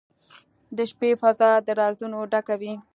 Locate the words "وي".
2.61-2.73